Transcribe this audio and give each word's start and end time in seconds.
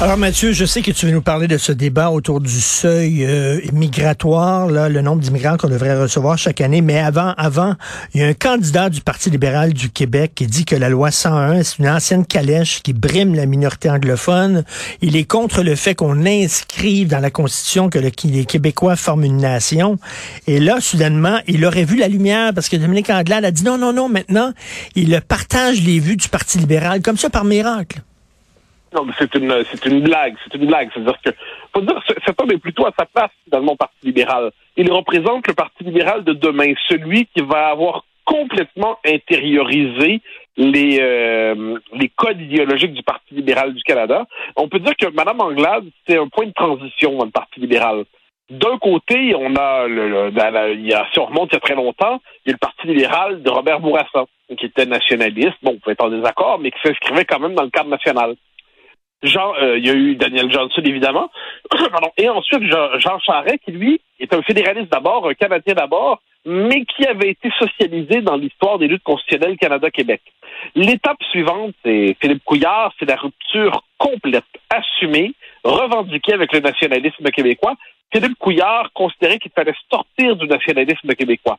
Alors 0.00 0.16
Mathieu, 0.18 0.50
je 0.50 0.64
sais 0.64 0.82
que 0.82 0.90
tu 0.90 1.06
veux 1.06 1.12
nous 1.12 1.22
parler 1.22 1.46
de 1.46 1.56
ce 1.56 1.70
débat 1.70 2.10
autour 2.10 2.40
du 2.40 2.60
seuil 2.60 3.24
euh, 3.24 3.60
migratoire, 3.72 4.66
là, 4.66 4.88
le 4.88 5.00
nombre 5.02 5.22
d'immigrants 5.22 5.56
qu'on 5.56 5.68
devrait 5.68 5.96
recevoir 5.96 6.36
chaque 6.36 6.60
année. 6.60 6.80
Mais 6.80 6.98
avant, 6.98 7.32
avant, 7.36 7.76
il 8.12 8.20
y 8.20 8.24
a 8.24 8.26
un 8.26 8.34
candidat 8.34 8.90
du 8.90 9.00
Parti 9.00 9.30
libéral 9.30 9.72
du 9.72 9.90
Québec 9.90 10.32
qui 10.34 10.46
dit 10.48 10.64
que 10.64 10.74
la 10.74 10.88
loi 10.88 11.12
101 11.12 11.62
c'est 11.62 11.78
une 11.78 11.88
ancienne 11.88 12.26
calèche 12.26 12.82
qui 12.82 12.92
brime 12.92 13.36
la 13.36 13.46
minorité 13.46 13.88
anglophone. 13.88 14.64
Il 15.00 15.14
est 15.16 15.24
contre 15.24 15.62
le 15.62 15.76
fait 15.76 15.94
qu'on 15.94 16.26
inscrive 16.26 17.06
dans 17.06 17.20
la 17.20 17.30
Constitution 17.30 17.88
que 17.88 18.00
le, 18.00 18.10
les 18.24 18.44
Québécois 18.46 18.96
forment 18.96 19.24
une 19.24 19.38
nation. 19.38 19.98
Et 20.48 20.58
là, 20.58 20.80
soudainement, 20.80 21.38
il 21.46 21.64
aurait 21.64 21.84
vu 21.84 21.96
la 21.96 22.08
lumière 22.08 22.52
parce 22.52 22.68
que 22.68 22.76
Dominique 22.76 23.10
Anglade 23.10 23.44
a 23.44 23.52
dit 23.52 23.62
non, 23.62 23.78
non, 23.78 23.92
non. 23.92 24.08
Maintenant, 24.08 24.52
il 24.96 25.18
partage 25.26 25.80
les 25.82 26.00
vues 26.00 26.16
du 26.16 26.28
Parti 26.28 26.58
libéral 26.58 27.00
comme 27.00 27.16
ça 27.16 27.30
par 27.30 27.44
miracle. 27.44 28.02
Non, 28.94 29.04
mais 29.04 29.12
c'est 29.18 29.34
une, 29.34 29.64
c'est 29.70 29.86
une 29.86 30.00
blague. 30.00 30.36
C'est 30.44 30.54
une 30.54 30.66
blague. 30.66 30.88
C'est-à-dire 30.94 31.18
que, 31.24 31.30
faut 31.74 31.80
dire, 31.80 32.00
cet 32.24 32.40
homme 32.40 32.52
est 32.52 32.58
plutôt 32.58 32.86
à 32.86 32.92
sa 32.96 33.06
place 33.06 33.30
dans 33.48 33.58
le 33.58 33.76
Parti 33.76 34.06
libéral. 34.06 34.52
Il 34.76 34.90
représente 34.90 35.46
le 35.48 35.54
Parti 35.54 35.82
libéral 35.84 36.22
de 36.22 36.32
demain, 36.32 36.72
celui 36.88 37.26
qui 37.26 37.42
va 37.42 37.68
avoir 37.68 38.04
complètement 38.24 38.98
intériorisé 39.04 40.20
les, 40.56 40.98
euh, 41.00 41.78
les 41.92 42.08
codes 42.08 42.40
idéologiques 42.40 42.94
du 42.94 43.02
Parti 43.02 43.34
libéral 43.34 43.74
du 43.74 43.82
Canada. 43.82 44.26
On 44.56 44.68
peut 44.68 44.78
dire 44.78 44.96
que 44.96 45.06
Mme 45.06 45.40
Anglade, 45.40 45.84
c'est 46.06 46.16
un 46.16 46.28
point 46.28 46.46
de 46.46 46.52
transition 46.52 47.16
dans 47.16 47.24
le 47.24 47.30
Parti 47.30 47.60
libéral. 47.60 48.04
D'un 48.50 48.78
côté, 48.78 49.34
on 49.34 49.56
a, 49.56 49.86
le, 49.88 50.30
il 50.74 50.86
y 50.86 50.92
a, 50.92 51.06
si 51.12 51.18
on 51.18 51.26
remonte 51.26 51.50
il 51.50 51.54
y 51.54 51.56
a 51.56 51.60
très 51.60 51.74
longtemps, 51.74 52.20
il 52.44 52.50
y 52.50 52.52
a 52.52 52.52
le 52.52 52.58
Parti 52.58 52.86
libéral 52.86 53.42
de 53.42 53.50
Robert 53.50 53.80
Bourassa, 53.80 54.26
qui 54.56 54.66
était 54.66 54.86
nationaliste, 54.86 55.56
bon, 55.62 55.72
on 55.72 55.78
peut 55.78 55.90
être 55.90 56.04
en 56.04 56.10
désaccord, 56.10 56.58
mais 56.58 56.70
qui 56.70 56.78
s'inscrivait 56.82 57.24
quand 57.24 57.40
même 57.40 57.54
dans 57.54 57.64
le 57.64 57.70
cadre 57.70 57.88
national. 57.88 58.36
Jean, 59.24 59.54
euh, 59.54 59.78
il 59.78 59.86
y 59.86 59.90
a 59.90 59.94
eu 59.94 60.16
Daniel 60.16 60.52
Johnson, 60.52 60.82
évidemment. 60.84 61.30
Et 62.18 62.28
ensuite, 62.28 62.62
Jean, 62.62 62.98
Jean 62.98 63.18
Charest, 63.18 63.58
qui, 63.64 63.72
lui, 63.72 64.00
est 64.20 64.32
un 64.32 64.42
fédéraliste 64.42 64.92
d'abord, 64.92 65.28
un 65.28 65.34
Canadien 65.34 65.74
d'abord, 65.74 66.20
mais 66.44 66.84
qui 66.84 67.06
avait 67.06 67.30
été 67.30 67.50
socialisé 67.58 68.20
dans 68.20 68.36
l'histoire 68.36 68.78
des 68.78 68.86
luttes 68.86 69.02
constitutionnelles 69.02 69.56
Canada-Québec. 69.56 70.20
L'étape 70.74 71.22
suivante, 71.30 71.74
c'est 71.84 72.16
Philippe 72.20 72.44
Couillard, 72.44 72.92
c'est 72.98 73.08
la 73.08 73.16
rupture 73.16 73.82
complète, 73.98 74.44
assumée, 74.70 75.32
revendiquée 75.64 76.34
avec 76.34 76.52
le 76.52 76.60
nationalisme 76.60 77.24
québécois. 77.30 77.74
Philippe 78.12 78.38
Couillard 78.38 78.90
considérait 78.92 79.38
qu'il 79.38 79.52
fallait 79.52 79.74
sortir 79.90 80.36
du 80.36 80.46
nationalisme 80.46 81.14
québécois. 81.14 81.58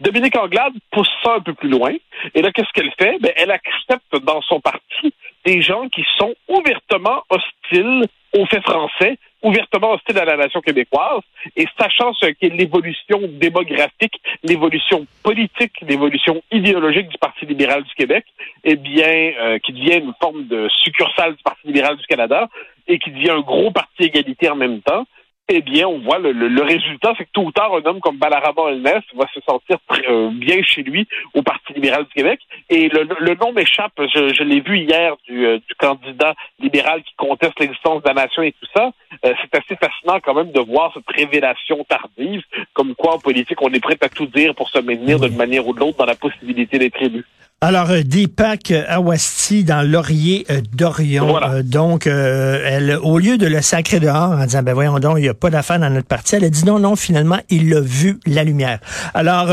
Dominique 0.00 0.36
Anglade 0.36 0.72
pousse 0.90 1.10
ça 1.22 1.34
un 1.34 1.40
peu 1.40 1.54
plus 1.54 1.68
loin. 1.68 1.92
Et 2.34 2.42
là, 2.42 2.50
qu'est-ce 2.52 2.72
qu'elle 2.72 2.92
fait? 2.98 3.18
Ben, 3.20 3.32
elle 3.36 3.50
accepte 3.50 4.16
dans 4.24 4.42
son 4.42 4.60
parti 4.60 5.14
des 5.44 5.62
gens 5.62 5.88
qui 5.88 6.04
sont 6.18 6.34
ouvertement 6.48 7.22
hostiles 7.30 8.06
aux 8.32 8.46
faits 8.46 8.64
français, 8.64 9.18
ouvertement 9.42 9.92
hostiles 9.92 10.18
à 10.18 10.24
la 10.24 10.36
nation 10.36 10.60
québécoise, 10.60 11.20
et 11.54 11.66
sachant 11.78 12.12
ce 12.14 12.26
qu'est 12.26 12.48
l'évolution 12.48 13.20
démographique, 13.28 14.20
l'évolution 14.42 15.06
politique, 15.22 15.72
l'évolution 15.82 16.42
idéologique 16.50 17.08
du 17.08 17.18
Parti 17.18 17.46
libéral 17.46 17.84
du 17.84 17.94
Québec, 17.94 18.24
eh 18.64 18.74
bien, 18.74 19.06
euh, 19.06 19.58
qui 19.58 19.72
devient 19.72 19.98
une 19.98 20.14
forme 20.20 20.48
de 20.48 20.68
succursale 20.82 21.36
du 21.36 21.42
Parti 21.44 21.66
libéral 21.66 21.96
du 21.96 22.06
Canada, 22.06 22.48
et 22.88 22.98
qui 22.98 23.10
devient 23.10 23.30
un 23.30 23.40
gros 23.40 23.70
parti 23.70 24.02
égalité 24.02 24.50
en 24.50 24.56
même 24.56 24.82
temps, 24.82 25.06
eh 25.48 25.60
bien, 25.60 25.86
on 25.86 25.98
voit 25.98 26.18
le, 26.18 26.32
le, 26.32 26.62
résultat, 26.62 27.12
c'est 27.18 27.24
que 27.24 27.30
tôt 27.32 27.42
ou 27.42 27.52
tard, 27.52 27.74
un 27.74 27.84
homme 27.84 28.00
comme 28.00 28.16
Balarama 28.16 28.62
Olness 28.62 29.02
va 29.14 29.26
se 29.34 29.40
sentir 29.40 29.76
très, 29.86 30.08
euh, 30.08 30.30
bien 30.32 30.62
chez 30.62 30.82
lui 30.82 31.06
au 31.34 31.42
Parti 31.42 31.74
libéral 31.74 32.04
du 32.04 32.14
Québec. 32.14 32.40
Et 32.70 32.88
le, 32.88 33.06
le 33.20 33.34
nom 33.34 33.52
m'échappe, 33.52 33.92
je, 33.98 34.32
je 34.32 34.42
l'ai 34.42 34.60
vu 34.60 34.78
hier 34.78 35.16
du, 35.28 35.44
euh, 35.44 35.58
du, 35.58 35.74
candidat 35.74 36.34
libéral 36.60 37.02
qui 37.02 37.14
conteste 37.16 37.60
l'existence 37.60 38.02
de 38.02 38.08
la 38.08 38.14
nation 38.14 38.42
et 38.42 38.52
tout 38.52 38.68
ça. 38.74 38.90
Euh, 39.26 39.34
c'est 39.42 39.58
assez 39.58 39.76
fascinant 39.76 40.18
quand 40.22 40.34
même 40.34 40.50
de 40.50 40.60
voir 40.60 40.92
cette 40.94 41.10
révélation 41.14 41.84
tardive, 41.84 42.42
comme 42.72 42.94
quoi 42.94 43.16
en 43.16 43.18
politique, 43.18 43.60
on 43.60 43.72
est 43.72 43.80
prêt 43.80 43.98
à 44.00 44.08
tout 44.08 44.26
dire 44.26 44.54
pour 44.54 44.70
se 44.70 44.78
maintenir 44.78 45.20
d'une 45.20 45.36
manière 45.36 45.66
ou 45.68 45.74
de 45.74 45.80
l'autre 45.80 45.98
dans 45.98 46.06
la 46.06 46.14
possibilité 46.14 46.78
d'être 46.78 47.02
élu. 47.02 47.22
Alors, 47.60 47.90
euh, 47.90 48.02
Deepak 48.02 48.72
Awasti 48.88 49.64
dans 49.64 49.80
Laurier 49.80 50.44
euh, 50.50 50.60
d'Orion. 50.74 51.42
Euh, 51.42 51.62
donc, 51.62 52.06
elle, 52.06 52.98
au 53.02 53.18
lieu 53.18 53.38
de 53.38 53.46
le 53.46 53.62
sacrer 53.62 54.00
dehors 54.00 54.32
en 54.32 54.44
disant, 54.44 54.62
ben 54.62 54.74
voyons 54.74 54.98
donc, 54.98 55.14
il 55.16 55.22
n'y 55.22 55.28
a 55.30 55.34
pas 55.34 55.48
d'affaires 55.48 55.78
dans 55.78 55.88
notre 55.88 56.06
parti, 56.06 56.36
elle 56.36 56.44
a 56.44 56.50
dit 56.50 56.66
non, 56.66 56.78
non, 56.78 56.94
finalement, 56.94 57.38
il 57.48 57.74
a 57.74 57.80
vu 57.80 58.20
la 58.26 58.44
lumière. 58.44 58.80
Alors, 59.14 59.48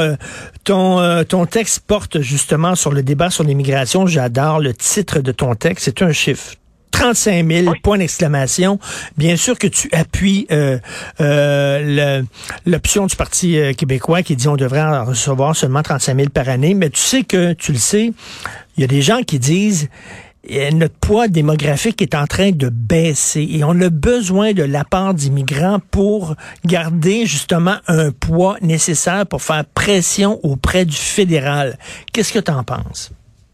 ton, 0.66 1.24
ton 1.24 1.46
texte 1.46 1.84
porte 1.88 2.20
justement 2.20 2.76
sur 2.76 2.92
le 2.92 3.02
débat 3.02 3.30
sur 3.30 3.46
l'immigration. 3.46 4.06
J'adore 4.08 4.60
le 4.60 4.74
titre 4.74 5.20
de 5.20 5.32
ton 5.32 5.56
texte. 5.56 5.86
C'est 5.86 6.02
un 6.02 6.12
chiffre. 6.12 6.56
35 7.02 7.52
000, 7.52 7.74
point 7.82 7.98
d'exclamation. 7.98 8.78
Bien 9.18 9.36
sûr 9.36 9.58
que 9.58 9.66
tu 9.66 9.90
appuies 9.92 10.46
euh, 10.52 10.78
euh, 11.20 12.22
l'option 12.68 13.08
du 13.08 13.16
Parti 13.16 13.58
euh, 13.58 13.74
québécois 13.74 14.22
qui 14.22 14.36
dit 14.36 14.48
on 14.48 14.56
devrait 14.56 14.84
en 14.84 15.06
recevoir 15.06 15.56
seulement 15.56 15.82
35 15.82 16.16
000 16.16 16.30
par 16.30 16.48
année, 16.48 16.76
mais 16.76 16.92
tu 16.92 17.02
sais 17.02 17.24
que, 17.24 17.54
tu 17.54 17.72
le 17.72 17.80
sais, 17.80 18.14
il 18.78 18.82
y 18.82 18.84
a 18.84 18.88
des 18.88 19.02
gens 19.02 19.24
qui 19.24 19.40
disent 19.40 19.90
notre 20.74 20.96
poids 20.96 21.28
démographique 21.28 22.04
est 22.04 22.14
en 22.14 22.28
train 22.28 22.52
de 22.52 22.70
baisser 22.70 23.48
et 23.50 23.64
on 23.64 23.80
a 23.82 23.90
besoin 23.90 24.54
de 24.54 24.64
la 24.64 24.84
part 24.84 25.16
d'immigrants 25.16 25.80
pour 25.92 26.36
garder 26.66 27.26
justement 27.26 27.78
un 27.88 28.12
poids 28.12 28.58
nécessaire 28.62 29.26
pour 29.26 29.42
faire 29.42 29.66
pression 29.66 30.40
auprès 30.44 30.86
du 30.86 30.96
fédéral. 30.96 31.80
Qu'est-ce 32.14 32.34
que 32.34 32.40
tu 32.40 32.52
en 32.52 32.64
penses? 32.64 33.12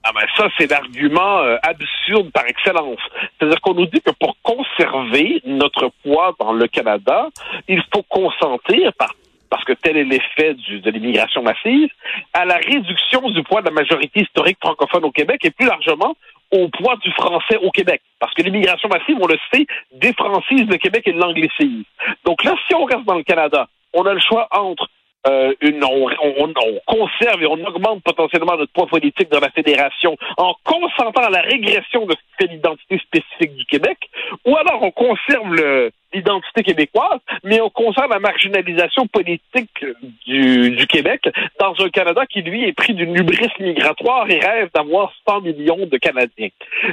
Ah 0.10 0.14
ben 0.16 0.26
ça, 0.38 0.48
c'est 0.58 0.72
l'argument 0.72 1.40
euh, 1.40 1.58
absurde 1.64 2.32
par 2.32 2.46
excellence. 2.48 3.00
C'est-à-dire 3.38 3.60
qu'on 3.60 3.74
nous 3.74 3.88
dit 3.88 4.00
que 4.00 4.12
pour 4.12 4.38
conserver 4.42 5.42
notre 5.44 5.92
poids 6.02 6.34
dans 6.40 6.54
le 6.54 6.66
Canada, 6.68 7.28
il 7.68 7.84
faut 7.94 8.04
consentir 8.04 8.94
par 8.94 9.14
parce 9.50 9.66
que 9.66 9.74
tel 9.74 9.98
est 9.98 10.04
l'effet 10.06 10.54
de 10.54 10.92
l'immigration 10.92 11.42
massive, 11.42 11.90
à 12.34 12.46
la 12.46 12.56
réduction 12.56 13.30
du 13.30 13.44
poids 13.44 13.62
de 13.62 13.68
la 13.68 13.72
majorité 13.74 14.22
historique 14.22 14.58
francophone 14.62 15.06
au 15.06 15.12
Québec 15.12 15.40
et 15.44 15.52
plus 15.52 15.68
largement 15.68 16.16
au 16.52 16.70
poids 16.70 16.96
du 16.98 17.12
français 17.12 17.58
au 17.62 17.72
Québec. 17.72 18.02
Parce 18.20 18.34
que 18.34 18.42
l'immigration 18.44 18.90
massive, 18.90 19.18
on 19.22 19.28
le 19.28 19.38
sait, 19.54 19.66
défrancise 19.94 20.68
le 20.68 20.78
Québec 20.78 21.04
et 21.06 21.14
l'anglicise. 21.14 21.84
Donc 22.26 22.44
là, 22.44 22.56
si 22.68 22.76
on 22.76 22.86
reste 22.86 23.04
dans 23.06 23.16
le 23.16 23.24
Canada, 23.24 23.68
on 23.94 24.06
a 24.06 24.14
le 24.14 24.20
choix 24.20 24.48
entre 24.52 24.88
euh, 25.28 25.54
on, 25.64 26.10
on, 26.48 26.80
conserve 26.86 27.42
et 27.42 27.48
on 27.48 27.66
augmente 27.66 28.04
potentiellement 28.04 28.58
notre 28.58 28.72
poids 28.72 28.88
politique 28.88 29.30
dans 29.32 29.40
la 29.40 29.50
fédération 29.50 30.16
en 30.38 30.54
consentant 30.64 31.24
à 31.24 31.30
la 31.30 31.42
régression 31.42 32.06
de 32.06 32.16
l'identité 32.42 33.00
spécifique 33.00 33.56
du 33.56 33.66
Québec, 33.66 33.98
ou 34.46 34.56
alors 34.56 34.82
on 34.82 34.92
conserve 34.92 35.92
l'identité 36.18 36.64
québécoise, 36.64 37.20
mais 37.44 37.62
on 37.62 37.70
concerne 37.70 38.10
la 38.10 38.20
marginalisation 38.20 39.08
politique 39.08 39.86
du, 40.26 40.86
Québec 40.88 41.30
dans 41.60 41.74
un 41.80 41.90
Canada 41.90 42.26
qui, 42.26 42.42
lui, 42.42 42.68
est 42.68 42.74
pris 42.74 42.94
d'une 42.94 43.16
hubris 43.16 43.50
migratoire 43.60 44.30
et 44.30 44.40
rêve 44.40 44.70
d'avoir 44.74 45.12
100 45.28 45.42
millions 45.42 45.86
de 45.86 45.98
Canadiens. 45.98 46.50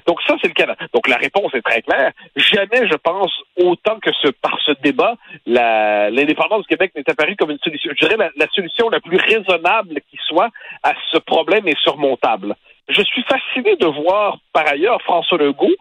Donc 0.07 0.21
ça, 0.27 0.35
c'est 0.43 0.49
le 0.49 0.55
Canada. 0.55 0.79
Donc 0.93 1.09
la 1.09 1.17
réponse 1.17 1.55
est 1.55 1.63
très 1.63 1.83
claire. 1.83 2.13
Jamais, 2.37 2.89
je 2.89 2.97
pense, 2.97 3.33
autant 3.57 3.99
que 4.01 4.11
par 4.43 4.59
ce 4.65 4.73
débat, 4.83 5.17
l'indépendance 5.47 6.63
du 6.63 6.69
Québec 6.69 6.93
n'est 6.97 7.09
apparue 7.09 7.37
comme 7.37 7.51
une 7.51 7.59
solution. 7.59 7.91
Je 7.95 8.07
dirais 8.07 8.17
la, 8.17 8.31
la 8.37 8.49
solution 8.53 8.89
la 8.89 9.01
plus 9.01 9.17
raisonnable 9.17 10.01
qui 10.11 10.19
soit 10.27 10.51
à 10.83 10.93
ce 11.13 11.19
problème 11.19 11.69
est 11.69 11.79
surmontable. 11.81 12.57
Je 12.89 13.03
suis 13.03 13.23
fasciné 13.23 13.77
de 13.77 13.87
voir, 13.87 14.39
par 14.53 14.69
ailleurs, 14.69 15.01
François 15.03 15.39
Legault, 15.39 15.75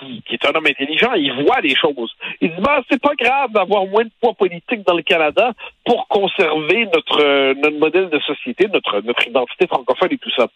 qui, 0.00 0.34
est 0.34 0.46
un 0.46 0.52
homme 0.52 0.66
intelligent, 0.66 1.12
il 1.14 1.32
voit 1.44 1.60
les 1.60 1.74
choses. 1.74 2.14
Il 2.40 2.50
dit, 2.50 2.60
bah, 2.60 2.82
c'est 2.90 3.00
pas 3.00 3.14
grave 3.14 3.52
d'avoir 3.52 3.86
moins 3.86 4.04
de 4.04 4.10
poids 4.20 4.34
politique 4.34 4.82
dans 4.86 4.94
le 4.94 5.02
Canada 5.02 5.52
pour 5.84 6.08
conserver 6.08 6.86
notre, 6.86 7.54
notre 7.54 7.78
modèle 7.78 8.08
de 8.08 8.18
société, 8.20 8.66
notre, 8.72 9.00
notre 9.00 9.26
identité 9.26 9.66
francophone 9.66 10.12
et 10.12 10.18
tout 10.18 10.30
ça. 10.36 10.48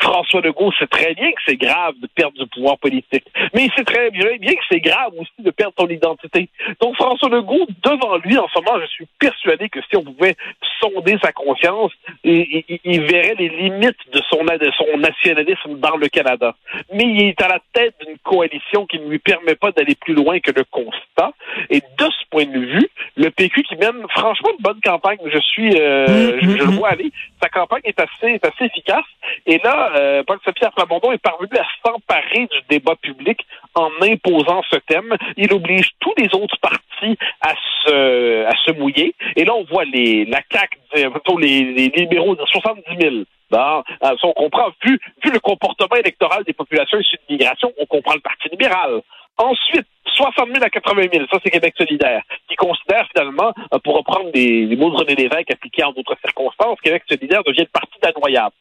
François 0.00 0.40
Legault 0.40 0.72
sait 0.78 0.86
très 0.86 1.14
bien 1.14 1.30
que 1.32 1.40
c'est 1.46 1.56
grave 1.56 1.94
de 2.00 2.08
perdre 2.08 2.38
du 2.38 2.46
pouvoir 2.46 2.78
politique, 2.78 3.24
mais 3.54 3.66
il 3.66 3.72
sait 3.76 3.84
très 3.84 4.10
bien, 4.10 4.36
que 4.38 4.64
c'est 4.70 4.80
grave 4.80 5.12
aussi 5.16 5.30
de 5.38 5.50
perdre 5.50 5.74
son 5.78 5.88
identité. 5.88 6.48
Donc 6.80 6.96
François 6.96 7.28
Legault, 7.28 7.66
devant 7.84 8.16
lui, 8.18 8.36
en 8.38 8.48
ce 8.48 8.60
moment, 8.60 8.80
je 8.80 8.86
suis 8.86 9.06
persuadé 9.18 9.68
que 9.68 9.80
si 9.88 9.96
on 9.96 10.02
pouvait 10.02 10.36
sonder 10.80 11.16
sa 11.22 11.32
conscience, 11.32 11.92
il, 12.24 12.64
il, 12.84 13.00
verrait 13.02 13.36
les 13.38 13.48
limites 13.48 13.96
de 14.12 14.20
son, 14.28 14.42
de 14.44 14.70
son 14.76 14.98
nationalisme 14.98 15.78
dans 15.78 15.96
le 15.96 16.08
Canada. 16.08 16.54
Mais 16.92 17.04
il 17.04 17.28
est 17.28 17.42
à 17.42 17.48
la 17.48 17.60
tête 17.72 17.94
d'une 18.04 18.18
coalition 18.18 18.86
qui 18.86 18.98
ne 18.98 19.08
lui 19.08 19.18
permet 19.18 19.54
pas 19.54 19.70
d'aller 19.70 19.94
plus 19.94 20.14
loin 20.14 20.40
que 20.40 20.50
le 20.50 20.64
constat. 20.64 21.32
Et 21.70 21.80
de 21.80 22.04
ce 22.04 22.28
point 22.30 22.46
de 22.46 22.58
vue, 22.58 22.88
le 23.16 23.30
PQ 23.30 23.62
qui 23.62 23.76
mène 23.76 24.06
franchement 24.10 24.50
une 24.58 24.62
bonne 24.62 24.80
campagne, 24.80 25.18
je 25.24 25.38
suis, 25.38 25.76
euh, 25.78 26.06
mmh, 26.06 26.40
je, 26.40 26.50
je, 26.50 26.56
le 26.56 26.64
mmh, 26.66 26.76
vois 26.76 26.88
aller, 26.90 27.12
sa 27.40 27.48
campagne 27.48 27.82
est 27.84 28.00
assez, 28.00 28.34
est 28.34 28.44
assez 28.44 28.64
efficace. 28.64 29.04
Et 29.46 29.58
là, 29.58 29.81
euh, 29.94 30.22
Paul 30.24 30.38
Saint-Pierre 30.44 30.72
Plamondon 30.72 31.12
est 31.12 31.22
parvenu 31.22 31.50
à 31.58 31.66
s'emparer 31.84 32.46
du 32.46 32.58
débat 32.68 32.96
public 32.96 33.46
en 33.74 33.90
imposant 34.02 34.62
ce 34.70 34.76
thème. 34.76 35.16
Il 35.36 35.52
oblige 35.52 35.90
tous 36.00 36.14
les 36.18 36.28
autres 36.34 36.56
partis 36.60 37.18
à 37.40 37.54
se, 37.84 38.72
mouiller. 38.72 39.14
Et 39.36 39.44
là, 39.44 39.54
on 39.54 39.64
voit 39.64 39.84
les, 39.84 40.24
la 40.24 40.40
CAQ, 40.50 40.78
plutôt 41.10 41.38
les, 41.38 41.64
les 41.72 41.88
libéraux 41.88 42.34
de 42.34 42.44
70 42.46 42.82
000. 43.00 43.14
Bon, 43.52 43.82
on 44.22 44.32
comprend, 44.32 44.70
vu, 44.82 44.98
le 45.24 45.38
comportement 45.38 45.96
électoral 45.96 46.42
des 46.44 46.54
populations 46.54 46.98
issues 46.98 47.16
de 47.16 47.22
l'immigration, 47.28 47.70
on 47.78 47.84
comprend 47.84 48.14
le 48.14 48.20
Parti 48.20 48.48
libéral. 48.48 49.02
Ensuite, 49.36 49.86
60 50.16 50.48
000 50.52 50.64
à 50.64 50.70
80 50.70 51.02
000, 51.12 51.26
ça 51.30 51.38
c'est 51.42 51.50
Québec 51.50 51.74
solidaire, 51.76 52.22
qui 52.48 52.56
considère 52.56 53.06
finalement, 53.14 53.52
euh, 53.72 53.78
pour 53.78 53.96
reprendre 53.96 54.30
des, 54.32 54.74
mots 54.76 54.90
de 54.90 54.96
René 54.96 55.14
Lévesque 55.14 55.50
appliqués 55.50 55.84
en 55.84 55.92
d'autres 55.92 56.16
circonstances, 56.24 56.80
Québec 56.80 57.02
solidaire 57.08 57.42
devient 57.44 57.62
le 57.62 57.72
parti 57.72 57.98
d'anoyable. 58.02 58.54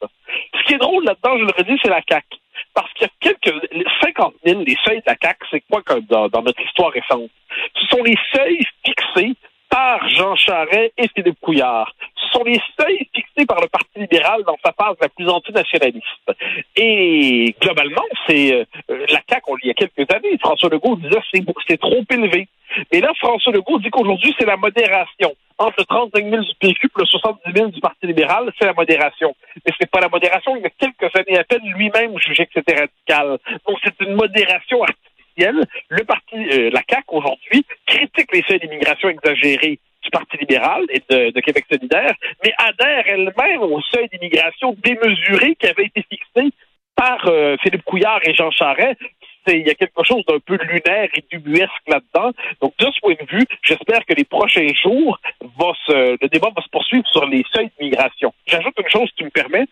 Ce 0.72 0.76
qui 0.78 0.82
est 0.82 0.88
drôle 0.88 1.04
là-dedans, 1.04 1.38
je 1.38 1.44
le 1.44 1.52
redis, 1.52 1.78
c'est 1.84 1.90
la 1.90 2.00
CAQ. 2.08 2.26
Parce 2.74 2.94
qu'il 2.94 3.06
y 3.06 3.10
a 3.10 3.12
quelques 3.20 3.54
50 4.02 4.36
000, 4.46 4.62
les 4.66 4.78
seuils 4.86 5.00
de 5.00 5.04
la 5.06 5.18
CAQ, 5.22 5.46
c'est 5.52 5.64
quoi 5.70 5.82
que 5.82 6.00
dans, 6.00 6.30
dans 6.30 6.42
notre 6.44 6.62
histoire 6.62 6.92
récente? 6.92 7.30
Ce 7.76 7.88
sont 7.88 8.02
les 8.04 8.16
seuils 8.34 8.66
fixés 8.86 9.34
par 9.70 10.08
Jean 10.08 10.38
Charest 10.38 10.94
et 10.98 11.10
Philippe 11.14 11.42
Couillard 11.42 11.94
sont 12.32 12.44
les 12.46 12.62
seuils 12.80 13.06
fixés 13.14 13.46
par 13.46 13.60
le 13.60 13.68
Parti 13.68 14.00
libéral 14.00 14.44
dans 14.44 14.58
sa 14.64 14.72
phase 14.72 14.96
la 15.02 15.10
plus 15.10 15.28
antinationaliste. 15.28 16.06
Et 16.78 17.54
globalement, 17.62 18.06
c'est 18.26 18.54
euh, 18.54 18.66
la 19.10 19.20
CAQ, 19.30 19.52
il 19.64 19.68
y 19.68 19.72
a 19.72 19.74
quelques 19.74 20.10
années, 20.14 20.38
François 20.40 20.70
Legault 20.70 20.96
disait 20.96 21.20
c'est 21.68 21.80
trop 21.80 22.04
élevé. 22.10 22.48
Et 22.92 23.02
là, 23.02 23.12
François 23.20 23.52
Legault 23.52 23.80
dit 23.80 23.90
qu'aujourd'hui, 23.90 24.34
c'est 24.40 24.46
la 24.46 24.56
modération. 24.56 25.34
Entre 25.62 25.76
le 25.78 25.86
35 25.86 26.26
000 26.28 26.42
du 26.42 26.56
PQ 26.60 26.88
et 26.88 26.90
le 26.98 27.06
70 27.06 27.54
000 27.56 27.68
du 27.70 27.80
Parti 27.82 28.08
libéral, 28.08 28.52
c'est 28.58 28.66
la 28.66 28.74
modération. 28.74 29.36
Mais 29.64 29.72
c'est 29.80 29.92
pas 29.92 30.00
la 30.00 30.10
modération. 30.10 30.56
Il 30.56 30.64
y 30.64 30.66
a 30.66 30.72
quelques 30.72 31.16
années 31.16 31.38
à 31.38 31.44
peine, 31.44 31.62
lui-même 31.76 32.18
jugeait 32.18 32.48
que 32.48 32.54
c'était 32.56 32.80
radical. 32.80 33.38
Donc, 33.68 33.78
c'est 33.84 33.94
une 34.02 34.16
modération 34.16 34.82
artificielle. 34.82 35.64
Le 35.90 36.04
parti, 36.04 36.36
euh, 36.36 36.72
la 36.74 36.82
CAQ, 36.90 37.06
aujourd'hui, 37.10 37.64
critique 37.86 38.34
les 38.34 38.42
seuils 38.48 38.60
d'immigration 38.60 39.10
exagérés 39.10 39.78
du 40.02 40.10
Parti 40.10 40.36
libéral 40.38 40.86
et 40.90 41.04
de, 41.08 41.40
Québec 41.42 41.66
solidaire, 41.72 42.16
mais 42.44 42.54
adhère 42.58 43.04
elle-même 43.06 43.62
au 43.62 43.80
seuil 43.82 44.10
d'immigration 44.12 44.76
démesuré 44.84 45.54
qui 45.60 45.68
avait 45.68 45.86
été 45.86 46.04
fixé 46.10 46.50
par 46.96 47.28
euh, 47.28 47.56
Philippe 47.62 47.84
Couillard 47.84 48.22
et 48.24 48.34
Jean 48.34 48.50
Charest. 48.50 49.00
Il 49.48 49.68
y 49.68 49.70
a 49.70 49.76
quelque 49.76 50.04
chose 50.04 50.24
d'un 50.28 50.40
peu 50.40 50.58
lunaire 50.64 51.10
et 51.14 51.24
dubuesque 51.32 51.88
là-dedans. 51.88 52.32
Donc, 52.62 52.74
de 52.78 52.86
ce 52.86 53.00
point 53.02 53.14
de 53.14 53.26
vue, 53.30 53.46
j'espère 53.64 54.06
que 54.06 54.14
les 54.14 54.24
prochains 54.24 54.68
jours, 54.74 55.20
va 55.42 55.74
se, 55.86 56.18
le 56.22 56.28
débat 56.30 56.50
va 56.56 56.62
se 56.62 56.70
poursuivre 56.70 57.08
sur 57.12 57.26
les 57.26 57.44
seuils 57.54 57.72
d'immigration. 57.80 58.34
J'ajoute 58.46 58.74
une 58.78 58.90
chose 58.90 59.10
qui 59.18 59.24
me 59.24 59.30
permet. 59.30 59.66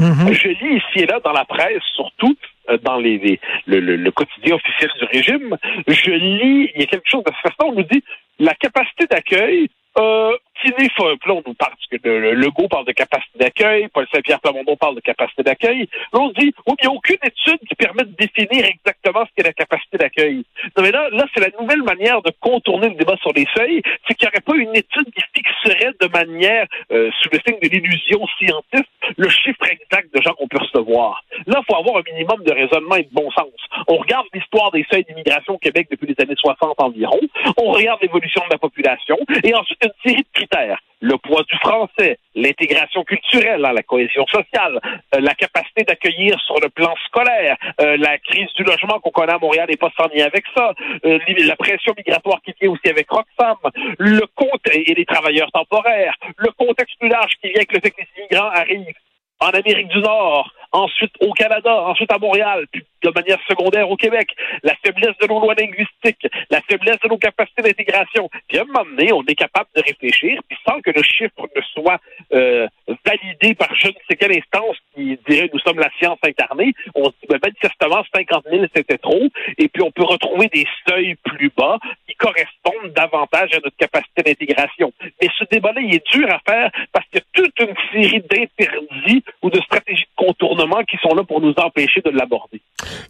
Mm-hmm. 0.00 0.32
Je 0.32 0.48
lis 0.48 0.76
ici 0.76 1.04
et 1.04 1.06
là 1.06 1.20
dans 1.20 1.32
la 1.32 1.44
presse, 1.44 1.82
surtout, 1.94 2.36
euh, 2.70 2.78
dans 2.78 2.96
les, 2.96 3.38
le, 3.66 3.78
le, 3.78 4.10
quotidien 4.10 4.56
officiel 4.56 4.90
du 4.98 5.04
régime, 5.04 5.56
je 5.86 6.10
lis, 6.10 6.70
il 6.74 6.80
y 6.80 6.84
a 6.84 6.86
quelque 6.86 7.08
chose 7.08 7.22
de 7.24 7.30
cette 7.30 7.52
façon, 7.52 7.70
on 7.70 7.74
nous 7.74 7.84
dit 7.84 8.02
la 8.38 8.54
capacité 8.54 9.06
d'accueil 9.06 9.68
euh, 9.98 10.32
là, 10.68 11.34
on 11.34 11.42
nous 11.46 11.54
parle, 11.54 11.72
que 11.90 12.08
le, 12.08 12.34
Legault 12.34 12.68
parle 12.68 12.86
de 12.86 12.92
capacité 12.92 13.38
d'accueil, 13.38 13.88
Paul 13.88 14.06
Saint-Pierre 14.12 14.40
Plamondon 14.40 14.76
parle 14.76 14.96
de 14.96 15.00
capacité 15.00 15.42
d'accueil. 15.42 15.88
Là, 16.12 16.20
on 16.20 16.28
se 16.30 16.34
dit, 16.34 16.54
il 16.66 16.74
n'y 16.82 16.88
a 16.88 16.90
aucune 16.90 17.18
étude 17.22 17.58
qui 17.68 17.74
permet 17.74 18.04
de 18.04 18.14
définir 18.16 18.64
exactement 18.64 19.24
ce 19.26 19.30
qu'est 19.36 19.46
la 19.46 19.52
capacité 19.52 19.98
d'accueil. 19.98 20.44
Non, 20.76 20.82
mais 20.82 20.90
là, 20.90 21.08
là, 21.10 21.24
c'est 21.34 21.40
la 21.40 21.50
nouvelle 21.60 21.82
manière 21.82 22.22
de 22.22 22.32
contourner 22.40 22.88
le 22.88 22.94
débat 22.94 23.16
sur 23.20 23.32
les 23.32 23.46
seuils, 23.56 23.82
c'est 24.06 24.14
qu'il 24.14 24.26
n'y 24.26 24.32
aurait 24.32 24.40
pas 24.40 24.56
une 24.56 24.76
étude 24.76 25.10
qui 25.12 25.22
fixerait 25.34 25.92
de 26.00 26.08
manière, 26.08 26.66
euh, 26.92 27.10
sous 27.20 27.28
le 27.32 27.38
signe 27.46 27.58
de 27.60 27.68
l'illusion 27.68 28.26
scientifique, 28.38 28.88
le 29.16 29.28
chiffre 29.28 29.64
exact 29.70 30.14
de 30.14 30.22
gens 30.22 30.32
qu'on 30.34 30.48
peut 30.48 30.58
recevoir. 30.58 31.22
Là, 31.46 31.60
il 31.60 31.64
faut 31.66 31.78
avoir 31.78 31.96
un 31.96 32.12
minimum 32.12 32.42
de 32.44 32.52
raisonnement 32.52 32.96
et 32.96 33.04
de 33.04 33.12
bon 33.12 33.30
sens. 33.30 33.52
On 33.88 33.96
regarde 33.96 34.26
l'histoire 34.32 34.70
des 34.70 34.84
seuils 34.90 35.04
d'immigration 35.04 35.54
au 35.54 35.58
Québec 35.58 35.88
depuis 35.90 36.06
les 36.06 36.22
années 36.22 36.36
60 36.36 36.80
environ, 36.80 37.20
on 37.56 37.70
regarde 37.72 38.00
l'évolution 38.02 38.42
de 38.46 38.52
la 38.52 38.58
population, 38.58 39.16
et 39.42 39.54
ensuite 39.54 39.78
une 39.84 40.10
série 40.10 40.22
de 40.22 40.32
critères. 40.32 40.78
Le 41.00 41.16
poids 41.18 41.42
du 41.42 41.56
français, 41.56 42.18
l'intégration 42.36 43.02
culturelle, 43.02 43.64
hein, 43.64 43.72
la 43.72 43.82
cohésion 43.82 44.24
sociale, 44.26 44.78
euh, 45.14 45.20
la 45.20 45.34
capacité 45.34 45.82
d'accueillir 45.82 46.38
sur 46.46 46.60
le 46.62 46.68
plan 46.68 46.94
scolaire, 47.06 47.56
euh, 47.80 47.96
la 47.96 48.18
crise 48.18 48.52
du 48.54 48.62
logement 48.62 49.00
qu'on 49.00 49.10
connaît 49.10 49.32
à 49.32 49.38
Montréal 49.38 49.66
n'est 49.68 49.76
pas 49.76 49.90
sans 49.96 50.06
lien 50.14 50.26
avec 50.26 50.44
ça, 50.56 50.72
euh, 51.04 51.18
la 51.38 51.56
pression 51.56 51.92
migratoire 51.96 52.40
qui 52.42 52.54
vient 52.60 52.70
aussi 52.70 52.88
avec 52.88 53.10
Roxham, 53.10 53.56
le 53.98 54.24
compte 54.36 54.62
et 54.72 54.94
les 54.94 55.04
travailleurs 55.04 55.50
temporaires, 55.50 56.14
le 56.36 56.52
contexte 56.52 56.96
plus 57.00 57.08
large 57.08 57.32
qui 57.40 57.48
vient 57.48 57.56
avec 57.56 57.72
le 57.72 57.80
fait 57.80 57.90
que 57.90 58.00
les 58.00 58.22
immigrants 58.22 58.50
arrivent 58.50 58.94
en 59.40 59.48
Amérique 59.48 59.88
du 59.88 59.98
Nord, 59.98 60.52
ensuite 60.72 61.12
au 61.20 61.32
Canada, 61.32 61.82
ensuite 61.82 62.12
à 62.12 62.18
Montréal, 62.18 62.66
de 63.02 63.10
manière 63.10 63.38
secondaire 63.48 63.90
au 63.90 63.96
Québec, 63.96 64.28
la 64.62 64.74
faiblesse 64.84 65.16
de 65.20 65.26
nos 65.26 65.40
lois 65.40 65.54
linguistiques, 65.54 66.26
la 66.50 66.60
faiblesse 66.62 66.98
de 67.02 67.08
nos 67.08 67.18
capacités 67.18 67.62
d'intégration. 67.62 68.28
Puis 68.48 68.58
à 68.58 68.62
un 68.62 68.64
moment 68.64 68.84
donné, 68.84 69.12
on 69.12 69.24
est 69.24 69.34
capable 69.34 69.68
de 69.76 69.82
réfléchir, 69.82 70.40
puis 70.48 70.58
sans 70.66 70.80
que 70.80 70.90
le 70.90 71.02
chiffre 71.02 71.48
ne 71.54 71.62
soit 71.72 72.00
euh, 72.32 72.66
validé 73.04 73.54
par 73.54 73.74
je 73.74 73.88
ne 73.88 73.92
sais 74.08 74.16
quelle 74.16 74.36
instance 74.36 74.76
qui 74.94 75.18
dirait 75.28 75.50
nous 75.52 75.60
sommes 75.60 75.78
la 75.78 75.90
science 75.98 76.18
incarnée, 76.24 76.74
on 76.94 77.04
se 77.04 77.10
dit 77.10 77.26
ben, 77.28 77.38
manifestement 77.42 78.02
50 78.14 78.44
000 78.50 78.64
c'était 78.74 78.98
trop, 78.98 79.28
et 79.58 79.68
puis 79.68 79.82
on 79.82 79.90
peut 79.90 80.04
retrouver 80.04 80.48
des 80.48 80.66
seuils 80.88 81.16
plus 81.24 81.50
bas 81.56 81.78
qui 82.08 82.14
correspondent 82.14 82.92
davantage 82.94 83.50
à 83.54 83.60
notre 83.62 83.76
capacité 83.76 84.22
d'intégration. 84.22 84.92
Mais 85.20 85.28
ce 85.38 85.44
débat-là, 85.50 85.80
il 85.80 85.94
est 85.94 86.06
dur 86.12 86.28
à 86.30 86.40
faire 86.46 86.70
parce 86.92 87.06
qu'il 87.06 87.20
y 87.20 87.22
a 87.22 87.24
toute 87.32 87.60
une 87.60 87.74
série 87.92 88.20
d'interdits 88.20 89.24
ou 89.42 89.50
de 89.50 89.60
stratégies 89.60 90.04
de 90.04 90.24
contournement 90.24 90.82
qui 90.84 90.96
sont 90.98 91.14
là 91.14 91.24
pour 91.24 91.40
nous 91.40 91.54
empêcher 91.56 92.00
de 92.00 92.10
l'aborder. 92.10 92.60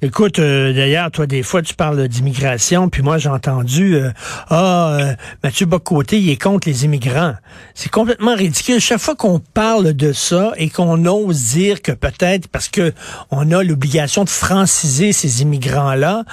Écoute, 0.04 0.40
euh, 0.40 0.72
d'ailleurs, 0.72 1.10
toi, 1.10 1.26
des 1.26 1.42
fois, 1.42 1.62
tu 1.62 1.74
parles 1.74 2.08
d'immigration, 2.08 2.88
puis 2.88 3.02
moi, 3.02 3.18
j'ai 3.18 3.28
entendu, 3.28 3.94
euh, 3.94 4.10
ah, 4.50 4.96
euh, 4.98 5.14
Mathieu 5.44 5.66
Bocoté, 5.66 6.18
il 6.18 6.28
est 6.30 6.42
contre 6.42 6.68
les 6.68 6.84
immigrants. 6.84 7.34
C'est 7.74 7.90
complètement 7.90 8.34
ridicule. 8.34 8.80
Chaque 8.80 8.98
fois 8.98 9.14
qu'on 9.14 9.38
parle 9.38 9.92
de 9.92 10.12
ça 10.12 10.52
et 10.56 10.70
qu'on 10.70 11.06
ose 11.06 11.40
dire 11.54 11.82
que 11.82 11.92
peut-être 11.92 12.48
parce 12.48 12.68
que 12.68 12.92
on 13.30 13.50
a 13.52 13.62
l'obligation 13.62 14.24
de 14.24 14.28
franciser 14.28 15.12
ces 15.12 15.42
immigrants-là, 15.42 16.24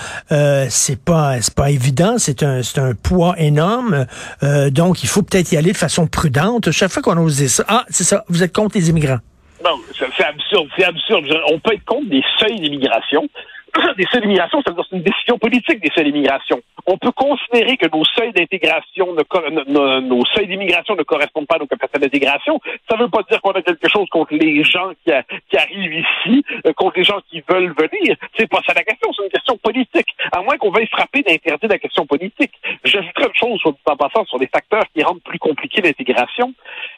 c'est 0.69 0.99
pas, 0.99 1.41
c'est 1.41 1.53
pas 1.53 1.69
évident. 1.69 2.15
C'est 2.17 2.43
un, 2.43 2.63
c'est 2.63 2.79
un 2.79 2.93
poids 2.93 3.35
énorme. 3.37 4.05
donc, 4.71 5.03
il 5.03 5.07
faut 5.09 5.21
peut-être 5.21 5.51
y 5.51 5.57
aller 5.57 5.71
de 5.71 5.77
façon 5.77 6.07
prudente. 6.07 6.71
Chaque 6.71 6.91
fois 6.91 7.03
qu'on 7.03 7.17
ose 7.17 7.37
dire 7.37 7.49
ça, 7.49 7.65
ah, 7.67 7.85
c'est 7.89 8.03
ça, 8.03 8.25
vous 8.29 8.43
êtes 8.43 8.53
contre 8.53 8.77
les 8.77 8.89
immigrants. 8.89 9.19
Non, 9.63 9.77
c'est 9.93 10.23
absurde, 10.23 10.69
c'est 10.77 10.85
absurde. 10.85 11.25
On 11.51 11.59
peut 11.59 11.73
être 11.73 11.85
contre 11.85 12.09
des 12.09 12.23
seuils 12.37 12.59
d'immigration, 12.59 13.27
des 13.97 14.05
seuils 14.11 14.21
d'immigration, 14.21 14.61
c'est-à-dire 14.63 14.85
c'est 14.89 14.95
une 14.95 15.03
décision 15.03 15.37
politique 15.37 15.81
des 15.81 15.91
seuils 15.93 16.05
d'immigration. 16.05 16.61
On 16.85 16.97
peut 16.97 17.11
considérer 17.11 17.77
que 17.77 17.87
nos 17.95 18.03
seuils 18.05 18.33
d'intégration, 18.33 19.13
ne, 19.13 19.99
nos 20.01 20.25
seuils 20.33 20.47
d'immigration 20.47 20.95
ne 20.95 21.03
correspondent 21.03 21.47
pas 21.47 21.55
à 21.55 21.59
nos 21.59 21.67
capacités 21.67 21.99
d'intégration. 21.99 22.59
Ça 22.89 22.97
ne 22.97 23.03
veut 23.03 23.09
pas 23.09 23.23
dire 23.29 23.41
qu'on 23.41 23.51
a 23.51 23.61
quelque 23.61 23.89
chose 23.89 24.07
contre 24.09 24.33
les 24.33 24.63
gens 24.63 24.91
qui, 25.05 25.57
arrivent 25.57 25.93
ici, 25.93 26.43
euh, 26.65 26.73
contre 26.73 26.97
les 26.97 27.03
gens 27.03 27.19
qui 27.29 27.43
veulent 27.47 27.73
venir. 27.77 28.15
C'est 28.37 28.49
pas 28.49 28.61
ça 28.65 28.73
la 28.73 28.83
question, 28.83 29.11
c'est 29.13 29.23
une 29.23 29.31
question 29.31 29.57
politique. 29.57 30.07
À 30.31 30.41
moins 30.41 30.57
qu'on 30.57 30.71
veuille 30.71 30.87
frapper 30.87 31.21
d'interdire 31.21 31.69
la 31.69 31.79
question 31.79 32.05
politique. 32.05 32.51
J'ajouterais 32.83 33.27
une 33.27 33.35
chose 33.35 33.61
en 33.85 33.95
passant 33.95 34.25
sur 34.25 34.39
des 34.39 34.47
facteurs 34.47 34.83
qui 34.93 35.03
rendent 35.03 35.21
plus 35.21 35.39
compliqué 35.39 35.81
l'intégration. 35.81 36.53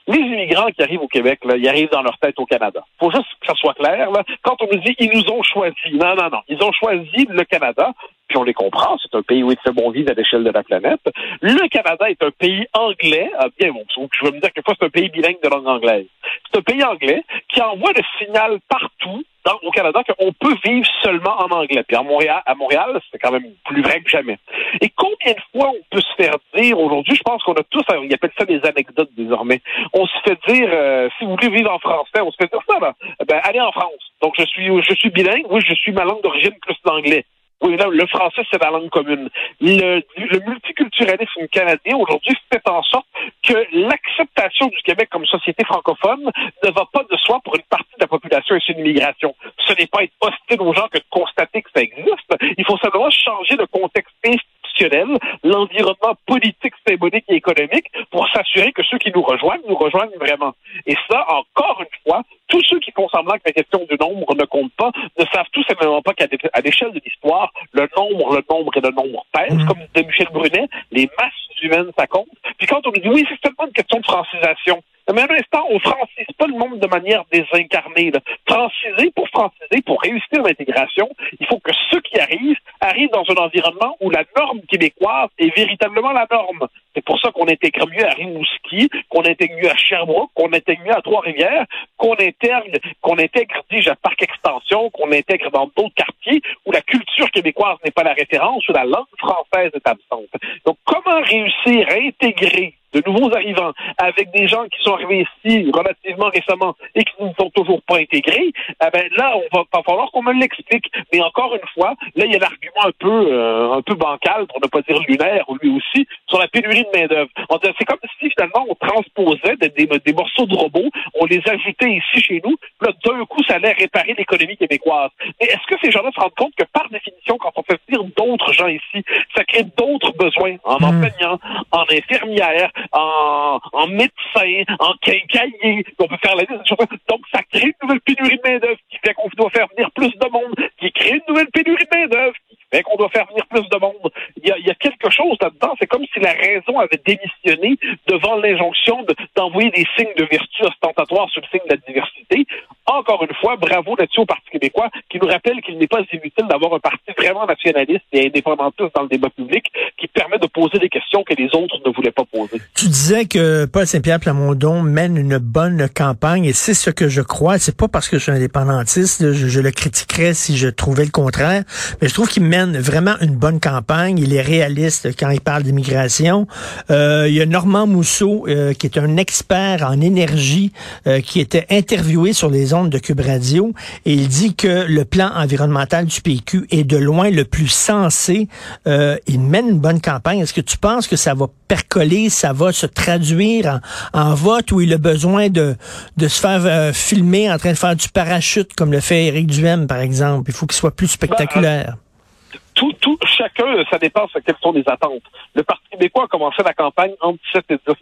Les 0.07 0.19
immigrants 0.19 0.69
qui 0.75 0.81
arrivent 0.81 1.01
au 1.01 1.07
Québec, 1.07 1.39
ils 1.43 1.67
arrivent 1.67 1.91
dans 1.91 2.01
leur 2.01 2.17
tête 2.19 2.39
au 2.39 2.45
Canada. 2.45 2.83
Faut 2.99 3.11
juste 3.11 3.27
que 3.39 3.47
ça 3.47 3.53
soit 3.55 3.73
clair. 3.73 4.09
Quand 4.43 4.55
on 4.61 4.67
nous 4.71 4.79
dit 4.79 4.95
ils 4.99 5.11
nous 5.11 5.33
ont 5.33 5.43
choisi, 5.43 5.75
non, 5.93 6.15
non, 6.15 6.29
non, 6.31 6.41
ils 6.47 6.61
ont 6.63 6.71
choisi 6.71 7.27
le 7.29 7.43
Canada 7.43 7.91
puis 8.31 8.37
on 8.37 8.43
les 8.43 8.53
comprend, 8.53 8.97
c'est 9.01 9.13
un 9.13 9.23
pays 9.23 9.43
où 9.43 9.51
il 9.51 9.57
fait 9.61 9.73
bon 9.73 9.91
vivre 9.91 10.09
à 10.09 10.13
l'échelle 10.13 10.45
de 10.45 10.51
la 10.51 10.63
planète. 10.63 11.01
Le 11.41 11.67
Canada 11.67 12.09
est 12.09 12.23
un 12.23 12.31
pays 12.31 12.65
anglais, 12.71 13.29
ah, 13.37 13.47
bien 13.59 13.73
bon, 13.73 13.83
je 13.93 14.25
veux 14.25 14.31
me 14.31 14.39
dire 14.39 14.53
que 14.53 14.61
c'est 14.65 14.85
un 14.85 14.89
pays 14.89 15.09
bilingue 15.09 15.41
de 15.43 15.49
langue 15.49 15.67
anglaise. 15.67 16.05
C'est 16.49 16.59
un 16.59 16.61
pays 16.61 16.81
anglais 16.81 17.25
qui 17.49 17.61
envoie 17.61 17.91
le 17.91 18.01
signal 18.17 18.59
partout 18.69 19.21
au 19.63 19.71
Canada 19.71 20.01
qu'on 20.03 20.31
peut 20.33 20.55
vivre 20.63 20.87
seulement 21.03 21.35
en 21.41 21.49
anglais. 21.51 21.83
Puis 21.85 21.97
à 21.97 22.03
Montréal, 22.03 22.41
à 22.45 22.55
Montréal, 22.55 23.01
c'est 23.11 23.17
quand 23.17 23.31
même 23.31 23.51
plus 23.65 23.81
vrai 23.81 23.99
que 24.01 24.09
jamais. 24.09 24.37
Et 24.79 24.89
combien 24.95 25.33
de 25.33 25.41
fois 25.51 25.71
on 25.71 25.95
peut 25.95 26.01
se 26.01 26.15
faire 26.15 26.35
dire 26.55 26.79
aujourd'hui, 26.79 27.15
je 27.15 27.23
pense 27.23 27.43
qu'on 27.43 27.53
a 27.53 27.63
tous, 27.63 27.83
ils 28.03 28.13
appellent 28.13 28.31
ça 28.37 28.45
des 28.45 28.61
anecdotes 28.63 29.09
désormais. 29.17 29.61
On 29.93 30.05
se 30.05 30.17
fait 30.23 30.39
dire, 30.47 30.69
euh, 30.71 31.09
si 31.17 31.25
vous 31.25 31.31
voulez 31.31 31.49
vivre 31.49 31.71
en 31.71 31.79
français, 31.79 32.21
on 32.21 32.31
se 32.31 32.37
fait 32.37 32.49
dire 32.51 32.61
ça, 32.69 32.79
là. 32.79 32.93
Ben, 33.27 33.41
allez 33.43 33.59
en 33.59 33.71
France. 33.71 34.13
Donc 34.21 34.35
je 34.37 34.45
suis, 34.45 34.67
je 34.83 34.93
suis 34.95 35.09
bilingue, 35.09 35.45
oui, 35.49 35.61
je 35.67 35.73
suis 35.73 35.91
ma 35.91 36.05
langue 36.05 36.21
d'origine 36.21 36.53
plus 36.61 36.77
l'anglais. 36.85 37.25
Oui, 37.61 37.77
là, 37.77 37.87
le 37.91 38.07
français, 38.07 38.41
c'est 38.49 38.61
la 38.61 38.71
langue 38.71 38.89
commune. 38.89 39.29
Le, 39.59 40.01
le 40.17 40.39
multiculturalisme 40.47 41.47
canadien, 41.51 41.95
aujourd'hui, 41.95 42.35
fait 42.51 42.67
en 42.67 42.81
sorte 42.83 43.05
que 43.43 43.53
l'acceptation 43.71 44.67
du 44.67 44.77
Québec 44.83 45.09
comme 45.11 45.25
société 45.25 45.63
francophone 45.63 46.31
ne 46.63 46.71
va 46.71 46.85
pas 46.91 47.03
de 47.09 47.17
soi 47.17 47.39
pour 47.43 47.55
une 47.55 47.63
partie 47.63 47.93
de 47.97 48.01
la 48.01 48.07
population 48.07 48.55
issue 48.55 48.73
de 48.73 48.77
l'immigration. 48.77 49.35
Ce 49.65 49.73
n'est 49.73 49.87
pas 49.87 50.03
être 50.03 50.13
hostile 50.21 50.61
aux 50.61 50.73
gens 50.73 50.87
que 50.87 50.97
de 50.97 51.03
constater 51.09 51.61
que 51.61 51.69
ça 51.75 51.81
existe. 51.81 52.35
Il 52.57 52.65
faut 52.65 52.77
simplement 52.77 53.09
changer 53.09 53.55
de 53.55 53.65
contexte 53.65 54.15
institutionnel, 54.25 55.17
l'environnement 55.43 56.15
politique, 56.25 56.73
symbolique 56.87 57.25
et 57.29 57.35
économique 57.35 57.91
pour 58.09 58.27
s'assurer 58.29 58.71
que 58.71 58.83
ceux 58.83 58.97
qui 58.97 59.11
nous 59.13 59.21
rejoignent 59.21 59.61
nous 59.67 59.75
rejoignent 59.75 60.17
vraiment. 60.19 60.53
Et 60.85 60.95
ça, 61.09 61.25
encore 61.29 61.81
une 61.81 62.11
fois, 62.11 62.23
tous 62.51 62.61
ceux 62.69 62.79
qui 62.79 62.91
font 62.91 63.07
semblant 63.09 63.35
que 63.35 63.43
la 63.45 63.53
question 63.53 63.79
du 63.89 63.97
nombre 63.97 64.35
ne 64.35 64.43
compte 64.43 64.71
pas 64.73 64.91
ne 65.17 65.25
savent 65.33 65.49
tout 65.53 65.63
simplement 65.63 66.01
pas 66.01 66.13
qu'à 66.13 66.27
l'échelle 66.63 66.91
de 66.91 67.01
l'histoire, 67.03 67.51
le 67.71 67.87
nombre, 67.97 68.35
le 68.35 68.43
nombre 68.49 68.71
et 68.75 68.81
le 68.81 68.91
nombre 68.91 69.25
pèsent. 69.31 69.57
Mhm. 69.57 69.65
Comme 69.65 69.79
disait 69.93 70.05
Michel 70.05 70.27
Brunet, 70.31 70.67
les 70.91 71.09
masses 71.17 71.33
humaines, 71.63 71.91
ça 71.97 72.07
compte. 72.07 72.27
Puis 72.57 72.67
quand 72.67 72.85
on 72.85 72.91
nous 72.91 73.01
dit 73.01 73.09
oui, 73.09 73.25
c'est 73.29 73.47
seulement 73.47 73.67
une 73.67 73.73
question 73.73 73.99
de 73.99 74.05
francisation, 74.05 74.83
mais 75.13 75.21
à 75.21 75.27
l'instant, 75.27 75.65
on 75.69 75.79
francise 75.79 76.27
pas 76.37 76.47
le 76.47 76.57
monde 76.57 76.79
de 76.79 76.87
manière 76.87 77.23
désincarnée. 77.31 78.11
Là. 78.11 78.19
Franciser 78.47 79.11
pour 79.15 79.27
franciser, 79.29 79.81
pour 79.85 80.01
réussir 80.01 80.43
l'intégration, 80.43 81.09
il 81.39 81.45
faut 81.47 81.59
que 81.59 81.71
ceux 81.89 82.01
qui 82.01 82.19
arrivent 82.19 82.57
arrivent 82.79 83.11
dans 83.11 83.25
un 83.29 83.45
environnement 83.45 83.97
où 83.99 84.09
la 84.09 84.23
norme 84.37 84.61
québécoise 84.61 85.29
est 85.37 85.55
véritablement 85.55 86.11
la 86.11 86.27
norme. 86.29 86.67
C'est 86.93 87.05
pour 87.05 87.19
ça 87.19 87.31
qu'on 87.31 87.47
intègre 87.47 87.87
mieux 87.87 88.05
à 88.05 88.11
Rimouski, 88.11 88.89
qu'on 89.09 89.21
intègre 89.21 89.55
mieux 89.61 89.69
à 89.69 89.77
Sherbrooke, 89.77 90.31
qu'on 90.33 90.51
intègre 90.51 90.83
mieux 90.83 90.95
à 90.95 91.01
Trois-Rivières, 91.01 91.65
qu'on 91.97 92.13
intègre, 92.13 92.77
qu'on 93.01 93.17
intègre, 93.17 93.63
dis-je, 93.71 93.89
à 93.89 93.95
Parc 93.95 94.21
Extension, 94.21 94.89
qu'on 94.89 95.11
intègre 95.11 95.51
dans 95.51 95.69
d'autres 95.77 95.95
quartiers 95.95 96.41
où 96.65 96.71
la 96.71 96.81
culture 96.81 97.29
québécoise 97.31 97.77
n'est 97.85 97.91
pas 97.91 98.03
la 98.03 98.13
référence, 98.13 98.67
où 98.67 98.73
la 98.73 98.83
langue 98.83 99.05
française 99.17 99.71
est 99.73 99.87
absente. 99.87 100.29
Donc, 100.65 100.77
comment 100.85 101.21
réussir 101.21 101.87
à 101.89 101.95
intégrer 101.95 102.73
de 102.93 103.01
nouveaux 103.05 103.33
arrivants, 103.33 103.73
avec 103.97 104.31
des 104.31 104.47
gens 104.47 104.65
qui 104.65 104.81
sont 104.83 104.93
arrivés 104.93 105.25
ici 105.45 105.69
relativement 105.73 106.29
récemment 106.29 106.75
et 106.95 107.03
qui 107.03 107.13
ne 107.23 107.33
sont 107.39 107.49
toujours 107.51 107.81
pas 107.83 107.97
intégrés, 107.97 108.51
eh 108.69 108.89
ben 108.91 109.07
là, 109.17 109.35
on 109.35 109.57
va 109.57 109.63
pas 109.71 109.81
falloir 109.83 110.11
qu'on 110.11 110.23
me 110.23 110.33
l'explique. 110.33 110.91
Mais 111.13 111.21
encore 111.21 111.53
une 111.55 111.67
fois, 111.73 111.95
là, 112.15 112.25
il 112.25 112.31
y 112.31 112.35
a 112.35 112.39
l'argument 112.39 112.85
un 112.85 112.91
peu 112.99 113.33
euh, 113.33 113.73
un 113.73 113.81
peu 113.81 113.95
bancal, 113.95 114.45
pour 114.47 114.59
ne 114.61 114.67
pas 114.67 114.81
dire 114.81 114.99
lunaire, 115.07 115.45
lui 115.61 115.69
aussi, 115.69 116.07
sur 116.27 116.39
la 116.39 116.47
pénurie 116.47 116.83
de 116.83 116.99
main-d'œuvre. 116.99 117.29
C'est 117.77 117.85
comme 117.85 117.99
si 118.19 118.29
finalement 118.29 118.65
on 118.69 118.75
transposait 118.75 119.55
des, 119.57 119.69
des, 119.69 120.13
morceaux 120.13 120.45
de 120.45 120.55
robots, 120.55 120.89
on 121.19 121.25
les 121.25 121.41
ajoutait 121.47 121.91
ici 121.91 122.21
chez 122.21 122.41
nous, 122.43 122.55
là, 122.81 122.91
d'un 123.05 123.25
coup, 123.25 123.43
ça 123.43 123.55
allait 123.55 123.71
réparer 123.73 124.13
l'économie 124.17 124.57
québécoise. 124.57 125.11
Mais 125.39 125.47
est-ce 125.47 125.65
que 125.67 125.79
ces 125.83 125.91
gens-là 125.91 126.11
se 126.13 126.19
rendent 126.19 126.35
compte 126.35 126.55
que 126.55 126.65
par 126.73 126.89
définition, 126.89 127.37
quand 127.37 127.51
on 127.55 127.63
fait 127.63 127.79
venir 127.87 128.03
d'autres 128.17 128.53
gens 128.53 128.67
ici, 128.67 129.03
ça 129.35 129.43
crée 129.43 129.63
d'autres 129.77 130.13
besoins 130.17 130.57
en 130.63 130.79
hmm. 130.79 130.83
enseignants, 130.83 131.39
en 131.71 131.83
infirmières, 131.83 132.71
en, 132.91 133.59
en 133.73 133.87
médecin, 133.87 134.63
en 134.79 134.93
quincaillier, 135.01 135.85
on 135.99 136.07
peut 136.07 136.17
faire 136.23 136.35
la 136.35 136.43
liste. 136.43 136.69
Donc, 137.09 137.21
ça 137.33 137.41
crée 137.51 137.67
une 137.67 137.73
nouvelle 137.81 138.01
pénurie 138.01 138.37
de 138.37 138.49
main-d'œuvre 138.49 138.79
qui 138.89 138.97
fait 139.03 139.13
qu'on 139.13 139.29
doit 139.37 139.49
faire 139.49 139.67
venir 139.75 139.91
plus 139.91 140.11
de 140.11 140.29
monde, 140.31 140.55
qui 140.79 140.91
crée 140.91 141.11
une 141.11 141.21
nouvelle 141.27 141.49
pénurie 141.51 141.85
de 141.91 141.97
main-d'œuvre 141.97 142.35
qui 142.49 142.57
fait 142.71 142.83
qu'on 142.83 142.97
doit 142.97 143.09
faire 143.09 143.27
venir 143.27 143.45
plus 143.47 143.67
de 143.67 143.77
monde. 143.77 144.11
Il 144.37 144.47
y 144.47 144.51
a, 144.51 144.57
il 144.57 144.65
y 144.65 144.71
a 144.71 144.75
quelque 144.75 145.09
chose 145.09 145.37
là-dedans. 145.41 145.75
C'est 145.79 145.87
comme 145.87 146.05
si 146.13 146.19
la 146.19 146.33
raison 146.33 146.79
avait 146.79 147.01
démissionné 147.05 147.77
devant 148.07 148.35
l'injonction 148.35 149.05
d'envoyer 149.35 149.71
des 149.71 149.85
signes 149.97 150.13
de 150.17 150.25
vertu 150.25 150.63
ostentatoires 150.63 151.29
sur 151.29 151.41
le 151.41 151.47
signe 151.47 151.67
de 151.67 151.75
la 151.75 151.81
diversité. 151.87 152.45
Encore 152.91 153.23
une 153.23 153.33
fois, 153.39 153.55
bravo 153.55 153.95
là-dessus 153.95 154.19
au 154.19 154.25
Parti 154.25 154.49
québécois 154.51 154.89
qui 155.09 155.17
nous 155.17 155.27
rappelle 155.27 155.61
qu'il 155.61 155.77
n'est 155.77 155.87
pas 155.87 155.99
inutile 156.11 156.45
d'avoir 156.49 156.73
un 156.73 156.79
parti 156.79 157.11
vraiment 157.17 157.45
nationaliste 157.45 158.03
et 158.11 158.27
indépendantiste 158.27 158.91
dans 158.93 159.03
le 159.03 159.07
débat 159.07 159.29
public 159.29 159.63
qui 159.97 160.07
permet 160.07 160.37
de 160.39 160.47
poser 160.47 160.77
des 160.77 160.89
questions 160.89 161.23
que 161.23 161.33
les 161.35 161.45
autres 161.53 161.79
ne 161.85 161.93
voulaient 161.93 162.11
pas 162.11 162.25
poser. 162.25 162.61
Tu 162.75 162.87
disais 162.87 163.25
que 163.25 163.65
Paul 163.65 163.87
Saint-Pierre 163.87 164.19
Plamondon 164.19 164.81
mène 164.81 165.15
une 165.15 165.37
bonne 165.37 165.87
campagne 165.95 166.43
et 166.43 166.51
c'est 166.51 166.73
ce 166.73 166.89
que 166.89 167.07
je 167.07 167.21
crois. 167.21 167.59
C'est 167.59 167.77
pas 167.77 167.87
parce 167.87 168.09
que 168.09 168.17
je 168.17 168.23
suis 168.23 168.31
indépendantiste, 168.33 169.31
je, 169.31 169.61
le 169.61 169.71
critiquerais 169.71 170.33
si 170.33 170.57
je 170.57 170.67
trouvais 170.67 171.05
le 171.05 171.11
contraire, 171.11 171.63
mais 172.01 172.09
je 172.09 172.13
trouve 172.13 172.27
qu'il 172.27 172.43
mène 172.43 172.77
vraiment 172.77 173.15
une 173.21 173.35
bonne 173.35 173.61
campagne. 173.61 174.17
Il 174.19 174.33
est 174.33 174.41
réaliste 174.41 175.17
quand 175.17 175.29
il 175.29 175.39
parle 175.39 175.63
d'immigration. 175.63 176.45
Euh, 176.89 177.27
il 177.29 177.35
y 177.35 177.41
a 177.41 177.45
Normand 177.45 177.87
Mousseau 177.87 178.45
euh, 178.47 178.73
qui 178.73 178.87
est 178.87 178.97
un 178.97 179.15
expert 179.15 179.83
en 179.83 180.01
énergie 180.01 180.73
euh, 181.07 181.21
qui 181.21 181.39
était 181.39 181.65
interviewé 181.69 182.33
sur 182.33 182.49
les 182.49 182.73
ondes 182.73 182.80
de 182.89 182.97
Cube 182.97 183.21
et 183.21 184.13
il 184.13 184.27
dit 184.27 184.55
que 184.55 184.85
le 184.87 185.05
plan 185.05 185.31
environnemental 185.35 186.05
du 186.05 186.21
PQ 186.21 186.65
est 186.71 186.83
de 186.83 186.97
loin 186.97 187.29
le 187.29 187.45
plus 187.45 187.67
sensé. 187.67 188.47
il 188.85 189.39
mène 189.39 189.69
une 189.69 189.79
bonne 189.79 190.01
campagne. 190.01 190.39
Est-ce 190.39 190.53
que 190.53 190.61
tu 190.61 190.77
penses 190.77 191.07
que 191.07 191.15
ça 191.15 191.33
va 191.33 191.47
percoler, 191.67 192.29
ça 192.29 192.51
va 192.51 192.71
se 192.73 192.85
traduire 192.85 193.79
en, 194.13 194.33
vote 194.33 194.71
où 194.71 194.81
il 194.81 194.93
a 194.93 194.97
besoin 194.97 195.49
de, 195.49 195.75
se 196.19 196.41
faire 196.41 196.65
euh, 196.65 196.91
filmer 196.91 197.51
en 197.51 197.57
train 197.57 197.71
de 197.71 197.77
faire 197.77 197.95
du 197.95 198.09
parachute 198.09 198.73
comme 198.73 198.91
le 198.91 198.99
fait 198.99 199.25
Éric 199.25 199.47
Duhem, 199.47 199.87
par 199.87 199.99
exemple? 199.99 200.49
Il 200.49 200.53
faut 200.53 200.65
qu'il 200.65 200.75
soit 200.75 200.95
plus 200.95 201.07
spectaculaire. 201.07 201.95
Ben, 201.95 202.59
tout, 202.73 202.93
tout, 202.99 203.17
chacun, 203.25 203.83
ça 203.89 203.97
dépend 203.97 204.25
de 204.25 204.39
quelles 204.39 204.55
sont 204.61 204.71
les 204.71 204.83
attentes. 204.87 205.23
Le 205.55 205.63
Parti 205.63 205.83
québécois 205.91 206.25
a 206.25 206.27
commencé 206.27 206.61
la 206.63 206.73
campagne 206.73 207.13
entre 207.21 207.39
7 207.53 207.65
et 207.69 207.77
10 207.87 207.93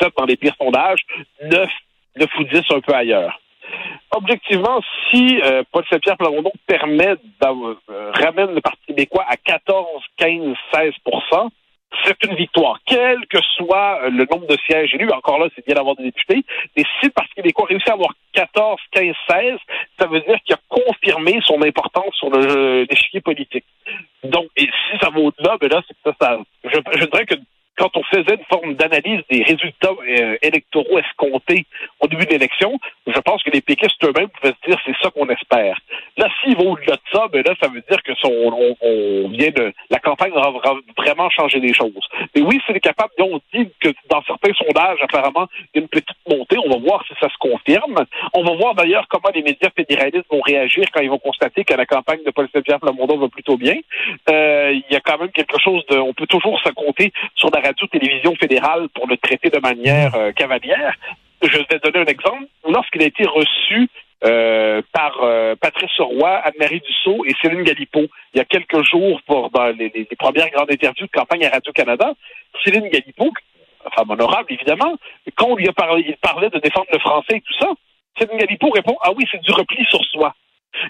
7 0.00 0.12
dans 0.16 0.24
les 0.24 0.36
pires 0.36 0.54
sondages, 0.58 1.00
9, 1.42 1.68
9 2.16 2.30
ou 2.38 2.44
10 2.44 2.62
un 2.70 2.80
peu 2.80 2.94
ailleurs. 2.94 3.38
Objectivement, 4.12 4.80
si 5.10 5.40
euh, 5.42 5.62
Paul 5.72 5.84
Saint-Pierre 5.90 6.16
Plamondon 6.16 6.52
permet 6.66 7.16
euh, 7.42 7.74
ramène 8.14 8.54
le 8.54 8.60
Parti 8.60 8.80
québécois 8.86 9.24
à 9.28 9.36
14, 9.36 9.86
15, 10.16 10.56
16% 10.72 11.50
c'est 12.04 12.24
une 12.24 12.34
victoire. 12.34 12.78
Quel 12.84 13.26
que 13.26 13.38
soit 13.56 14.00
euh, 14.02 14.10
le 14.10 14.26
nombre 14.30 14.46
de 14.46 14.56
sièges 14.66 14.92
élus, 14.94 15.10
encore 15.10 15.38
là, 15.38 15.48
c'est 15.54 15.64
bien 15.64 15.74
d'avoir 15.74 15.96
des 15.96 16.04
députés, 16.04 16.44
mais 16.76 16.82
si 17.00 17.06
le 17.06 17.10
Parti 17.10 17.34
québécois 17.34 17.66
réussit 17.68 17.88
à 17.88 17.94
avoir 17.94 18.12
14, 18.32 18.80
15, 18.92 19.14
16, 19.30 19.54
ça 19.98 20.06
veut 20.06 20.20
dire 20.20 20.36
qu'il 20.44 20.54
a 20.54 20.58
confirmé 20.68 21.40
son 21.44 21.62
importance 21.62 22.14
sur 22.14 22.30
l'échiquier 22.30 23.20
politique. 23.20 23.64
Donc, 24.24 24.46
et 24.56 24.64
si 24.64 24.98
ça 25.00 25.10
va 25.10 25.20
au-delà, 25.20 25.56
ben 25.60 25.70
là, 25.70 25.82
ça, 26.04 26.12
ça 26.20 26.38
je, 26.64 26.78
je 26.98 27.04
dirais 27.06 27.26
que 27.26 27.36
quand 27.76 27.96
on 27.96 28.02
faisait 28.04 28.34
une 28.34 28.44
forme 28.48 28.74
d'analyse 28.74 29.20
des 29.30 29.42
résultats 29.42 29.90
euh, 29.90 30.36
électoraux 30.42 30.98
escomptés 30.98 31.66
au 32.00 32.08
début 32.08 32.24
de 32.24 32.30
l'élection, 32.30 32.78
je 33.06 33.20
pense 33.20 33.42
que 33.42 33.50
les 33.50 33.60
péquistes 33.60 34.02
eux-mêmes 34.04 34.28
pouvaient 34.28 34.54
se 34.62 34.68
dire 34.68 34.80
c'est 34.84 34.96
ça 35.02 35.10
qu'on 35.10 35.28
espère. 35.28 35.78
Là, 36.16 36.28
s'il 36.40 36.56
va 36.56 36.64
au-delà 36.64 36.96
de 36.96 37.00
ça, 37.12 37.28
ben 37.28 37.42
là, 37.46 37.54
ça 37.60 37.68
veut 37.68 37.82
dire 37.88 38.02
que 38.02 38.14
son, 38.14 38.76
on, 38.80 39.28
vient 39.28 39.50
de 39.50 39.72
la 39.90 39.98
campagne 39.98 40.32
aura 40.32 40.74
vraiment 40.96 41.28
changé 41.30 41.60
les 41.60 41.74
choses. 41.74 41.92
Mais 42.34 42.42
oui, 42.42 42.60
c'est 42.66 42.80
capable, 42.80 43.12
on 43.18 43.40
dit 43.52 43.68
que 43.80 43.88
dans 44.08 44.22
certains 44.22 44.54
sondages, 44.54 44.98
apparemment, 45.02 45.46
une 45.74 45.88
petite 45.88 46.15
On 46.28 46.68
va 46.68 46.78
voir 46.78 47.04
si 47.06 47.14
ça 47.20 47.28
se 47.28 47.38
confirme. 47.38 48.04
On 48.34 48.42
va 48.42 48.54
voir 48.54 48.74
d'ailleurs 48.74 49.06
comment 49.08 49.30
les 49.34 49.42
médias 49.42 49.70
fédéralistes 49.76 50.26
vont 50.30 50.40
réagir 50.40 50.84
quand 50.92 51.00
ils 51.00 51.10
vont 51.10 51.18
constater 51.18 51.64
que 51.64 51.74
la 51.74 51.86
campagne 51.86 52.22
de 52.24 52.30
Paul 52.30 52.48
Saint-Pierre 52.52 52.80
Plamondon 52.80 53.18
va 53.18 53.28
plutôt 53.28 53.56
bien. 53.56 53.76
Euh, 54.30 54.72
il 54.72 54.84
y 54.90 54.96
a 54.96 55.00
quand 55.00 55.18
même 55.18 55.30
quelque 55.30 55.58
chose 55.62 55.84
de, 55.86 55.98
on 55.98 56.14
peut 56.14 56.26
toujours 56.26 56.60
se 56.60 56.70
compter 56.70 57.12
sur 57.36 57.50
la 57.54 57.60
radio-télévision 57.60 58.34
fédérale 58.36 58.88
pour 58.94 59.06
le 59.06 59.16
traiter 59.16 59.50
de 59.50 59.60
manière 59.60 60.14
euh, 60.14 60.32
cavalière. 60.32 60.94
Je 61.42 61.58
vais 61.58 61.78
donner 61.84 62.00
un 62.00 62.10
exemple. 62.10 62.46
Lorsqu'il 62.68 63.02
a 63.02 63.06
été 63.06 63.24
reçu 63.24 63.88
euh, 64.24 64.80
par 64.92 65.20
Patrice 65.60 65.98
Roy, 65.98 66.30
Anne-Marie 66.30 66.80
Dussault 66.80 67.24
et 67.26 67.34
Céline 67.40 67.62
Galipo 67.62 68.00
il 68.34 68.38
y 68.38 68.40
a 68.40 68.44
quelques 68.44 68.82
jours 68.82 69.20
pour 69.26 69.50
dans 69.50 69.66
les, 69.66 70.08
premières 70.18 70.50
grandes 70.50 70.72
interviews 70.72 71.06
de 71.06 71.12
campagne 71.12 71.44
à 71.44 71.50
Radio-Canada. 71.50 72.14
Céline 72.64 72.88
Galipo, 72.88 73.30
femme 73.94 74.10
honorable 74.10 74.52
évidemment, 74.52 74.96
quand 75.36 75.46
on 75.48 75.56
lui 75.56 75.68
a 75.68 75.72
parlé, 75.72 76.04
il 76.08 76.16
parlait 76.16 76.50
de 76.50 76.58
défendre 76.58 76.86
le 76.92 76.98
français 76.98 77.36
et 77.36 77.40
tout 77.40 77.54
ça, 77.58 77.68
Céline 78.18 78.38
Galipo 78.38 78.70
répond 78.70 78.96
Ah 79.02 79.12
oui, 79.16 79.24
c'est 79.30 79.42
du 79.42 79.52
repli 79.52 79.84
sur 79.86 80.02
soi. 80.04 80.34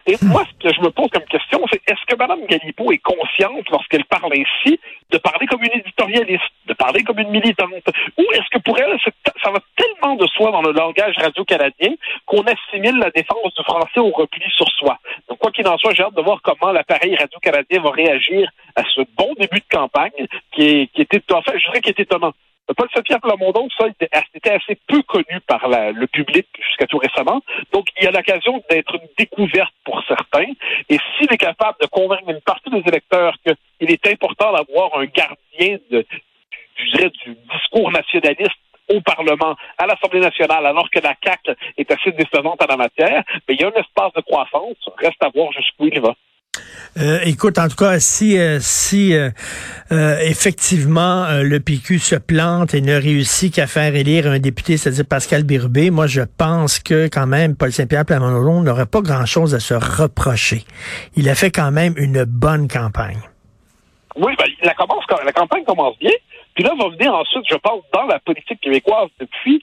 Et 0.07 0.17
moi, 0.23 0.43
ce 0.45 0.69
que 0.69 0.75
je 0.75 0.81
me 0.81 0.91
pose 0.91 1.09
comme 1.11 1.25
question, 1.25 1.62
c'est 1.71 1.81
est-ce 1.87 2.05
que 2.07 2.17
Mme 2.17 2.47
Galipo 2.47 2.91
est 2.93 2.99
consciente, 2.99 3.69
lorsqu'elle 3.71 4.05
parle 4.05 4.33
ainsi, 4.33 4.81
de 5.11 5.19
parler 5.19 5.47
comme 5.47 5.62
une 5.62 5.79
éditorialiste, 5.79 6.43
de 6.67 6.75
parler 6.75 7.05
comme 7.05 7.19
une 7.19 7.31
militante, 7.31 7.71
ou 8.19 8.23
est-ce 8.33 8.50
que 8.50 8.59
pour 8.59 8.79
elle, 8.79 8.99
ça 9.43 9.50
va 9.50 9.59
tellement 9.76 10.17
de 10.17 10.26
soi 10.26 10.50
dans 10.50 10.62
le 10.62 10.73
langage 10.73 11.15
radio-canadien 11.19 11.95
qu'on 12.25 12.43
assimile 12.43 12.99
la 12.99 13.11
défense 13.11 13.55
du 13.57 13.62
français 13.62 14.00
au 14.00 14.11
repli 14.11 14.43
sur 14.57 14.69
soi? 14.71 14.99
Donc, 15.29 15.38
quoi 15.38 15.53
qu'il 15.53 15.67
en 15.69 15.79
soit, 15.79 15.95
j'ai 15.95 16.03
hâte 16.03 16.15
de 16.15 16.23
voir 16.23 16.41
comment 16.43 16.73
l'appareil 16.73 17.15
radio-canadien 17.15 17.81
va 17.81 17.91
réagir 17.91 18.50
à 18.75 18.83
ce 18.95 19.03
bon 19.17 19.35
début 19.38 19.61
de 19.61 19.76
campagne 19.76 20.26
qui, 20.53 20.62
est, 20.62 20.87
qui 20.88 21.03
était, 21.03 21.23
en 21.33 21.43
fait, 21.43 21.59
je 21.59 21.65
dirais 21.67 21.81
qu'il 21.81 21.91
est 21.91 22.00
étonnant. 22.00 22.33
Paul 22.76 22.88
Saint-Pierre 22.95 23.21
Plamondon, 23.21 23.68
ça, 23.78 23.87
était 23.88 24.50
assez 24.50 24.78
peu 24.87 25.02
connu 25.02 25.40
par 25.47 25.66
le 25.68 26.06
public 26.06 26.47
jusqu'à 26.61 26.87
tout 26.87 26.99
récemment. 26.99 27.40
Donc, 27.73 27.87
il 27.99 28.04
y 28.04 28.06
a 28.06 28.11
l'occasion 28.11 28.62
d'être 28.71 28.95
une 28.95 29.09
découverte 29.18 29.73
pour 29.85 30.02
certains. 30.06 30.52
Et 30.88 30.99
s'il 31.16 31.33
est 31.33 31.38
capable 31.38 31.78
de 31.80 31.87
convaincre 31.87 32.28
une 32.28 32.40
partie 32.42 32.71
des 32.71 32.83
électeurs 32.87 33.35
qu'il 33.45 33.90
est 33.90 34.06
important 34.06 34.52
d'avoir 34.52 34.99
un 34.99 35.06
gardien 35.06 35.78
je 36.76 36.97
dirais, 36.97 37.11
du 37.25 37.37
discours 37.52 37.90
nationaliste 37.90 38.56
au 38.88 39.00
Parlement, 39.00 39.56
à 39.78 39.87
l'Assemblée 39.87 40.21
nationale, 40.21 40.64
alors 40.64 40.88
que 40.90 41.00
la 41.00 41.14
CAQ 41.23 41.54
est 41.76 41.90
assez 41.90 42.12
décevante 42.12 42.62
en 42.62 42.66
la 42.66 42.76
matière, 42.76 43.25
mais 43.49 43.54
il 43.54 43.61
y 43.61 43.64
a 43.64 43.68
un 43.68 43.80
espace 43.80 44.12
de 44.14 44.21
croissance. 44.21 44.76
Reste 44.99 45.23
à 45.23 45.28
voir 45.35 45.50
jusqu'où 45.52 45.88
il 45.88 46.00
va. 46.00 46.14
Euh, 46.99 47.19
écoute, 47.25 47.59
en 47.59 47.69
tout 47.69 47.77
cas, 47.77 47.99
si 48.01 48.39
euh, 48.39 48.59
si 48.61 49.15
euh, 49.15 49.31
effectivement 49.91 51.27
le 51.43 51.61
PQ 51.61 51.99
se 51.99 52.17
plante 52.17 52.73
et 52.73 52.81
ne 52.81 52.95
réussit 52.95 53.55
qu'à 53.55 53.67
faire 53.67 53.95
élire 53.95 54.27
un 54.27 54.39
député, 54.39 54.77
c'est-à-dire 54.77 55.05
Pascal 55.09 55.43
Birubé, 55.43 55.91
moi 55.91 56.07
je 56.07 56.23
pense 56.23 56.79
que 56.79 57.09
quand 57.09 57.27
même 57.27 57.55
Paul 57.55 57.71
Saint-Pierre 57.71 58.07
Plamondon 58.07 58.63
n'aurait 58.63 58.87
pas 58.87 59.03
grand-chose 59.03 59.55
à 59.55 59.61
se 59.61 59.75
reprocher. 59.75 60.65
Il 61.17 61.29
a 61.29 61.35
fait 61.35 61.51
quand 61.51 61.71
même 61.71 61.95
une 61.99 62.25
bonne 62.25 62.67
campagne. 62.67 63.21
Oui, 64.17 64.33
ben, 64.39 64.47
la, 64.63 65.33
campagne 65.33 65.65
commence 65.65 65.99
bien. 65.99 66.13
Puis 66.55 66.65
là, 66.65 66.73
va 66.79 66.89
venir 66.89 67.15
ensuite, 67.15 67.45
je 67.51 67.57
pense, 67.57 67.83
dans 67.93 68.07
la 68.07 68.19
politique 68.21 68.61
québécoise 68.61 69.09
depuis 69.21 69.63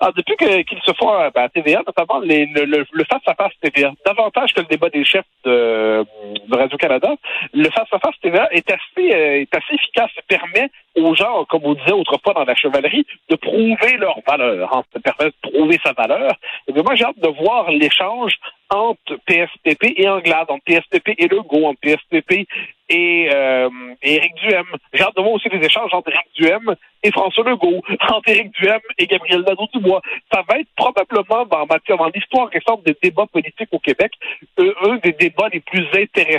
ah, 0.00 0.10
depuis 0.14 0.36
qu'ils 0.36 0.82
se 0.84 0.92
font 0.98 1.12
euh, 1.14 1.30
ben, 1.34 1.44
à 1.44 1.48
TVA, 1.48 1.82
notamment 1.86 2.20
le, 2.20 3.04
face-à-face 3.04 3.52
TVA, 3.62 3.92
davantage 4.04 4.52
que 4.52 4.60
le 4.60 4.66
débat 4.66 4.90
des 4.90 5.04
chefs 5.04 5.24
de, 5.44 6.04
Radio-Canada, 6.50 7.14
le 7.52 7.68
face-à-face 7.70 8.14
TVA 8.22 8.48
est 8.52 8.70
assez, 8.70 9.14
euh, 9.14 9.40
est 9.40 9.54
assez 9.54 9.74
efficace, 9.74 10.10
ça 10.14 10.22
permet 10.26 10.70
aux 10.96 11.14
gens, 11.14 11.44
comme 11.46 11.62
on 11.64 11.74
disait 11.74 11.92
autrefois 11.92 12.34
dans 12.34 12.44
la 12.44 12.54
chevalerie, 12.54 13.06
de 13.28 13.36
prouver 13.36 13.96
leur 13.98 14.18
valeur, 14.26 14.74
hein, 14.74 14.82
ça 14.92 15.00
permet 15.00 15.30
de 15.30 15.50
prouver 15.50 15.78
sa 15.84 15.92
valeur. 15.92 16.32
Et 16.68 16.72
bien, 16.72 16.82
moi, 16.82 16.94
j'ai 16.94 17.04
hâte 17.04 17.18
de 17.18 17.28
voir 17.28 17.70
l'échange 17.70 18.34
entre 18.70 19.16
PSPP 19.26 19.94
et 19.96 20.08
Anglade, 20.08 20.50
entre 20.50 20.64
PSPP 20.64 21.14
et 21.18 21.28
Legault, 21.28 21.66
entre 21.66 21.80
PSPP 21.80 22.46
et, 22.88 23.28
euh, 23.32 23.68
et 24.02 24.16
Éric 24.16 24.34
Duhem. 24.36 24.66
J'ai 24.92 25.02
hâte 25.02 25.16
de 25.16 25.22
voir 25.22 25.34
aussi 25.34 25.48
les 25.48 25.64
échanges 25.64 25.92
entre 25.92 26.10
Éric 26.10 26.28
Duhem 26.34 26.74
et 27.02 27.10
François 27.10 27.44
Legault, 27.44 27.82
entre 28.08 28.28
Éric 28.28 28.52
Duhem 28.52 28.80
et 28.98 29.06
Gabriel 29.06 29.42
Nadeau-Dubois. 29.42 30.02
Ça 30.32 30.42
va 30.48 30.58
être 30.58 30.68
probablement, 30.76 31.44
dans, 31.46 31.66
dans 31.66 32.10
l'histoire 32.14 32.48
récente 32.48 32.84
des 32.84 32.96
débats 33.02 33.26
politiques 33.26 33.68
au 33.72 33.78
Québec, 33.78 34.12
euh, 34.58 34.72
un 34.82 34.96
des 34.96 35.12
débats 35.12 35.48
les 35.52 35.60
plus 35.60 35.86
intéressants 35.94 36.33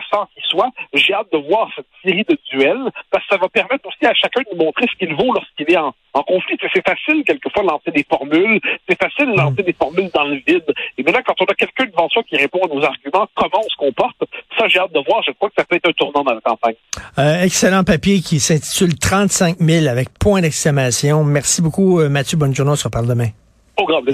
soit. 0.49 0.69
J'ai 0.93 1.13
hâte 1.13 1.31
de 1.31 1.37
voir 1.37 1.69
cette 1.75 1.87
série 2.03 2.23
de 2.23 2.37
duels, 2.51 2.91
parce 3.11 3.23
que 3.25 3.35
ça 3.35 3.41
va 3.41 3.49
permettre 3.49 3.87
aussi 3.87 4.05
à 4.05 4.13
chacun 4.13 4.41
de 4.51 4.57
montrer 4.57 4.85
ce 4.91 4.97
qu'il 4.97 5.13
vaut 5.15 5.33
lorsqu'il 5.33 5.71
est 5.71 5.77
en, 5.77 5.93
en 6.13 6.23
conflit. 6.23 6.57
C'est 6.73 6.87
facile, 6.87 7.23
quelquefois, 7.23 7.63
de 7.63 7.67
lancer 7.69 7.91
des 7.91 8.05
formules. 8.09 8.59
C'est 8.87 9.01
facile 9.01 9.31
de 9.31 9.37
lancer 9.37 9.63
des 9.63 9.73
formules 9.73 10.09
dans 10.13 10.23
le 10.23 10.35
vide. 10.35 10.65
Et 10.97 11.03
maintenant, 11.03 11.21
quand 11.25 11.41
on 11.41 11.45
a 11.45 11.53
quelqu'un 11.53 11.85
devant 11.85 12.09
soi 12.09 12.23
qui 12.23 12.37
répond 12.37 12.59
à 12.63 12.67
nos 12.67 12.83
arguments, 12.83 13.27
comment 13.35 13.61
on 13.63 13.69
se 13.69 13.77
comporte, 13.77 14.17
ça, 14.57 14.67
j'ai 14.67 14.79
hâte 14.79 14.93
de 14.93 15.01
voir. 15.05 15.21
Je 15.23 15.31
crois 15.31 15.49
que 15.49 15.55
ça 15.57 15.65
peut 15.65 15.75
être 15.75 15.89
un 15.89 15.93
tournant 15.93 16.23
dans 16.23 16.33
la 16.33 16.41
campagne. 16.41 16.75
Euh, 17.17 17.43
excellent 17.43 17.83
papier 17.83 18.19
qui 18.19 18.39
s'intitule 18.39 18.97
35 18.97 19.57
000 19.59 19.87
avec 19.87 20.09
point 20.19 20.41
d'exclamation. 20.41 21.23
Merci 21.23 21.61
beaucoup, 21.61 21.99
euh, 21.99 22.09
Mathieu. 22.09 22.37
Bonne 22.37 22.53
journée. 22.53 22.71
On 22.71 22.75
se 22.75 22.85
reparle 22.85 23.07
demain. 23.07 23.29
Au 23.77 23.85
grand 23.85 24.01
plaisir. 24.01 24.13